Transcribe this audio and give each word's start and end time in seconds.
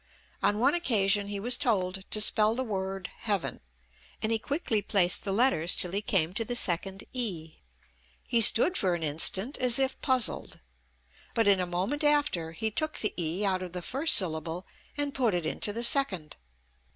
On 0.41 0.57
one 0.57 0.73
occasion 0.73 1.27
he 1.27 1.39
was 1.39 1.55
told 1.57 2.09
to 2.09 2.21
spell 2.21 2.55
the 2.55 2.63
word 2.63 3.11
Heaven, 3.19 3.59
and 4.19 4.31
he 4.31 4.39
quickly 4.39 4.81
placed 4.81 5.21
the 5.23 5.31
letters 5.31 5.75
till 5.75 5.91
he 5.91 6.01
came 6.01 6.33
to 6.33 6.43
the 6.43 6.55
second 6.55 7.03
e; 7.13 7.57
he 8.25 8.41
stood 8.41 8.77
for 8.77 8.95
an 8.95 9.03
instant 9.03 9.59
as 9.59 9.77
if 9.77 10.01
puzzled, 10.01 10.59
but 11.35 11.47
in 11.47 11.59
a 11.59 11.67
moment 11.67 12.03
after 12.03 12.51
he 12.53 12.71
took 12.71 12.97
the 12.97 13.13
e 13.15 13.45
out 13.45 13.61
of 13.61 13.73
the 13.73 13.83
first 13.83 14.15
syllable, 14.15 14.65
and 14.97 15.13
put 15.13 15.35
it 15.35 15.45
into 15.45 15.71
the 15.71 15.83
second. 15.83 16.35